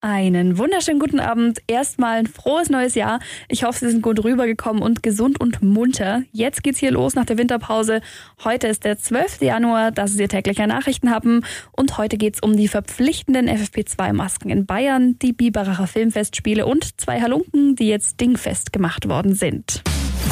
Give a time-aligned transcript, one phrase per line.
[0.00, 1.58] Einen wunderschönen guten Abend.
[1.66, 3.18] Erstmal ein frohes neues Jahr.
[3.48, 6.22] Ich hoffe, Sie sind gut rübergekommen und gesund und munter.
[6.30, 8.00] Jetzt geht's hier los nach der Winterpause.
[8.44, 9.42] Heute ist der 12.
[9.42, 11.44] Januar, das ist Ihr täglicher Nachrichten haben.
[11.72, 17.74] Und heute geht's um die verpflichtenden FFP2-Masken in Bayern, die Biberacher Filmfestspiele und zwei Halunken,
[17.74, 19.82] die jetzt dingfest gemacht worden sind.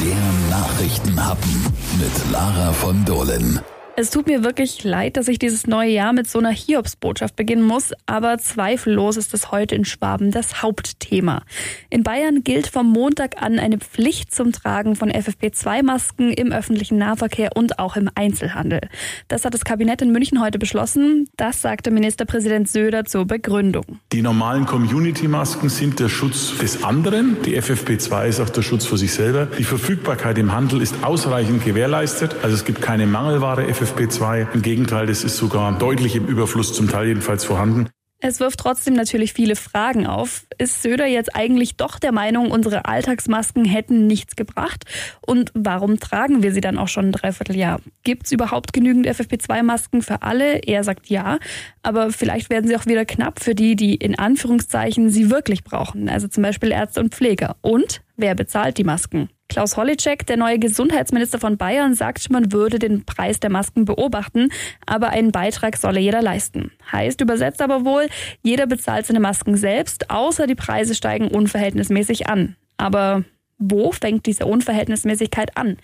[0.01, 1.65] Der Nachrichtenhappen
[1.99, 3.59] mit Lara von Dohlen.
[3.99, 7.63] Es tut mir wirklich leid, dass ich dieses neue Jahr mit so einer Hiobsbotschaft beginnen
[7.63, 11.41] muss, aber zweifellos ist es heute in Schwaben das Hauptthema.
[11.89, 17.49] In Bayern gilt vom Montag an eine Pflicht zum Tragen von FFP2-Masken im öffentlichen Nahverkehr
[17.55, 18.81] und auch im Einzelhandel.
[19.29, 21.27] Das hat das Kabinett in München heute beschlossen.
[21.35, 23.97] Das sagte Ministerpräsident Söder zur Begründung.
[24.11, 27.37] Die normalen Community-Masken sind der Schutz des anderen.
[27.47, 29.47] Die FFP2 ist auch der Schutz für sich selber.
[29.57, 32.35] Die Verfügbarkeit im Handel ist ausreichend gewährleistet.
[32.43, 33.86] Also es gibt keine Mangelware FFP2.
[33.87, 34.53] FFP2.
[34.53, 37.89] Im Gegenteil, das ist sogar deutlich im Überfluss zum Teil jedenfalls vorhanden.
[38.19, 40.47] Es wirft trotzdem natürlich viele Fragen auf.
[40.57, 44.85] Ist Söder jetzt eigentlich doch der Meinung, unsere Alltagsmasken hätten nichts gebracht?
[45.21, 47.79] Und warum tragen wir sie dann auch schon ein Dreivierteljahr?
[48.03, 50.57] Gibt es überhaupt genügend FFP2-Masken für alle?
[50.63, 51.37] Er sagt ja.
[51.83, 56.09] Aber vielleicht werden sie auch wieder knapp für die, die in Anführungszeichen sie wirklich brauchen.
[56.09, 57.55] Also zum Beispiel Ärzte und Pfleger.
[57.61, 59.29] Und wer bezahlt die Masken?
[59.49, 64.49] Klaus Holleczek, der neue Gesundheitsminister von Bayern, sagt, man würde den Preis der Masken beobachten,
[64.85, 66.71] aber einen Beitrag solle jeder leisten.
[66.91, 68.07] Heißt übersetzt aber wohl,
[68.43, 72.57] jeder bezahlt seine Masken selbst, außer die Preise steigen unverhältnismäßig an.
[72.75, 73.23] Aber
[73.57, 75.77] wo fängt diese Unverhältnismäßigkeit an?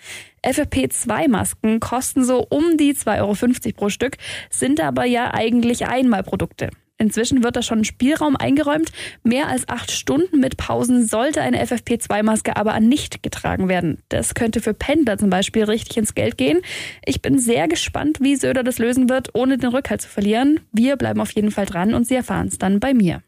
[0.44, 4.18] FFP2-Masken kosten so um die 2,50 Euro pro Stück,
[4.50, 6.70] sind aber ja eigentlich Einmalprodukte.
[6.96, 8.92] Inzwischen wird da schon Spielraum eingeräumt.
[9.22, 13.98] Mehr als acht Stunden mit Pausen sollte eine FFP2-Maske aber nicht getragen werden.
[14.08, 16.60] Das könnte für Pendler zum Beispiel richtig ins Geld gehen.
[17.04, 20.60] Ich bin sehr gespannt, wie Söder das lösen wird, ohne den Rückhalt zu verlieren.
[20.72, 23.22] Wir bleiben auf jeden Fall dran und Sie erfahren es dann bei mir.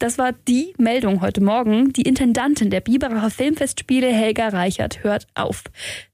[0.00, 1.92] Das war die Meldung heute Morgen.
[1.92, 5.64] Die Intendantin der Biberacher Filmfestspiele, Helga Reichert, hört auf.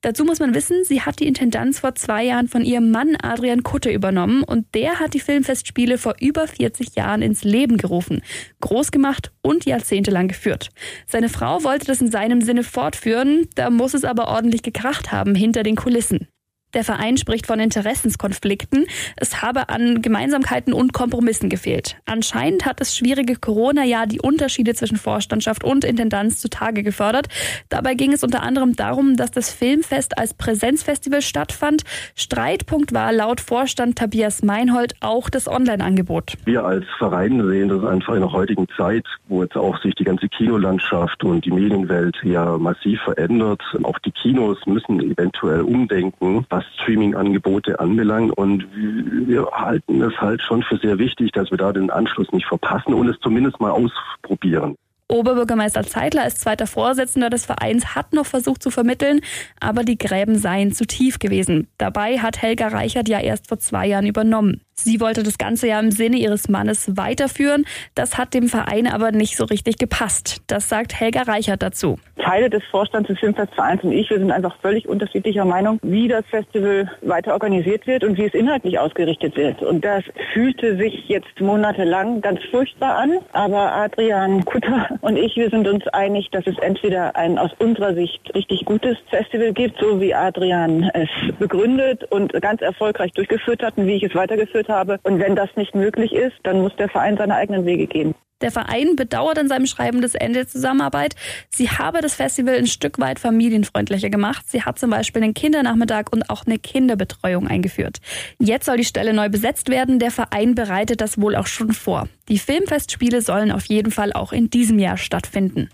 [0.00, 3.62] Dazu muss man wissen, sie hat die Intendanz vor zwei Jahren von ihrem Mann Adrian
[3.62, 8.22] Kutte übernommen und der hat die Filmfestspiele vor über 40 Jahren ins Leben gerufen,
[8.62, 10.70] groß gemacht und jahrzehntelang geführt.
[11.06, 15.34] Seine Frau wollte das in seinem Sinne fortführen, da muss es aber ordentlich gekracht haben
[15.34, 16.26] hinter den Kulissen.
[16.74, 18.86] Der Verein spricht von Interessenskonflikten.
[19.16, 21.96] Es habe an Gemeinsamkeiten und Kompromissen gefehlt.
[22.04, 27.28] Anscheinend hat das schwierige Corona-Jahr die Unterschiede zwischen Vorstandschaft und Intendanz zutage gefördert.
[27.68, 31.84] Dabei ging es unter anderem darum, dass das Filmfest als Präsenzfestival stattfand.
[32.16, 36.34] Streitpunkt war laut Vorstand Tobias Meinhold auch das Online-Angebot.
[36.44, 40.04] Wir als Verein sehen das einfach in der heutigen Zeit, wo jetzt auch sich die
[40.04, 43.62] ganze Kinolandschaft und die Medienwelt ja massiv verändert.
[43.84, 48.36] Auch die Kinos müssen eventuell umdenken, was Streaming-Angebote anbelangt.
[48.36, 52.47] Und wir halten es halt schon für sehr wichtig, dass wir da den Anschluss nicht
[52.47, 54.76] verpassen und es zumindest mal ausprobieren.
[55.08, 59.20] Oberbürgermeister Zeitler als zweiter Vorsitzender des Vereins hat noch versucht zu vermitteln,
[59.60, 61.69] aber die Gräben seien zu tief gewesen.
[61.76, 64.62] Dabei hat Helga Reichert ja erst vor zwei Jahren übernommen.
[64.76, 67.64] Sie wollte das Ganze ja im Sinne ihres Mannes weiterführen.
[67.94, 70.42] Das hat dem Verein aber nicht so richtig gepasst.
[70.48, 71.98] Das sagt Helga Reichert dazu.
[72.16, 76.24] Teile des Vorstands des Filmfestvereins und ich, wir sind einfach völlig unterschiedlicher Meinung, wie das
[76.26, 79.62] Festival weiter organisiert wird und wie es inhaltlich ausgerichtet wird.
[79.62, 80.02] Und das
[80.32, 83.18] fühlte sich jetzt monatelang ganz furchtbar an.
[83.32, 87.94] Aber Adrian Kutter und ich, wir sind uns einig, dass es entweder ein aus unserer
[87.94, 91.08] Sicht richtig gutes Festival gibt, so wie Adrian es
[91.38, 94.98] begründet und ganz erfolgreich durchgeführt hat und wie ich es weitergeführt geführt habe.
[95.02, 98.14] Und wenn das nicht möglich ist, dann muss der Verein seine eigenen Wege gehen.
[98.41, 101.14] Der Verein bedauert in seinem Schreiben das Ende der Zusammenarbeit.
[101.48, 104.44] Sie habe das Festival ein Stück weit familienfreundlicher gemacht.
[104.50, 107.98] Sie hat zum Beispiel einen Kindernachmittag und auch eine Kinderbetreuung eingeführt.
[108.38, 109.98] Jetzt soll die Stelle neu besetzt werden.
[109.98, 112.08] Der Verein bereitet das wohl auch schon vor.
[112.28, 115.70] Die Filmfestspiele sollen auf jeden Fall auch in diesem Jahr stattfinden.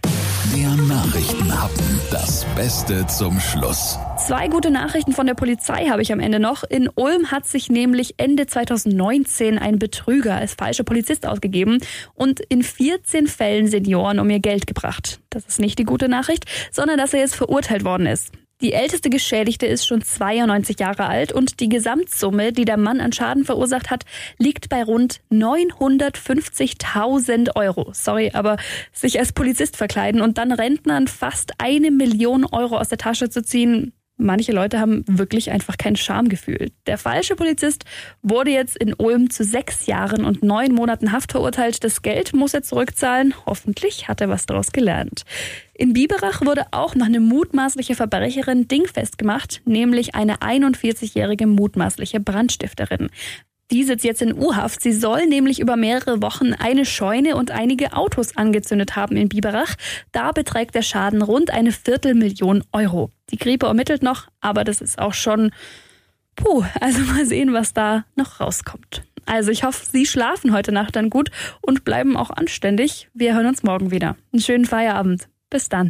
[0.54, 2.00] Der Nachrichtenhappen.
[2.12, 3.98] Das Beste zum Schluss.
[4.26, 6.62] Zwei gute Nachrichten von der Polizei habe ich am Ende noch.
[6.62, 11.78] In Ulm hat sich nämlich Ende 2019 ein Betrüger als falscher Polizist ausgegeben
[12.14, 15.20] und in 14 Fällen Senioren um ihr Geld gebracht.
[15.30, 18.30] Das ist nicht die gute Nachricht, sondern dass er jetzt verurteilt worden ist.
[18.60, 23.14] Die älteste Geschädigte ist schon 92 Jahre alt und die Gesamtsumme, die der Mann an
[23.14, 24.04] Schaden verursacht hat,
[24.36, 27.92] liegt bei rund 950.000 Euro.
[27.94, 28.58] Sorry, aber
[28.92, 33.42] sich als Polizist verkleiden und dann Rentnern fast eine Million Euro aus der Tasche zu
[33.42, 36.70] ziehen, Manche Leute haben wirklich einfach kein Schamgefühl.
[36.86, 37.84] Der falsche Polizist
[38.22, 41.82] wurde jetzt in Ulm zu sechs Jahren und neun Monaten Haft verurteilt.
[41.82, 43.34] Das Geld muss er zurückzahlen.
[43.46, 45.24] Hoffentlich hat er was daraus gelernt.
[45.74, 53.08] In Biberach wurde auch noch eine mutmaßliche Verbrecherin dingfest gemacht, nämlich eine 41-jährige mutmaßliche Brandstifterin.
[53.70, 54.82] Die sitzt jetzt in U-Haft.
[54.82, 59.76] Sie soll nämlich über mehrere Wochen eine Scheune und einige Autos angezündet haben in Biberach.
[60.10, 63.10] Da beträgt der Schaden rund eine Viertelmillion Euro.
[63.30, 65.52] Die Kripo ermittelt noch, aber das ist auch schon,
[66.34, 69.04] puh, also mal sehen, was da noch rauskommt.
[69.26, 71.30] Also ich hoffe, Sie schlafen heute Nacht dann gut
[71.60, 73.08] und bleiben auch anständig.
[73.14, 74.16] Wir hören uns morgen wieder.
[74.32, 75.28] Einen schönen Feierabend.
[75.50, 75.88] Bis dann.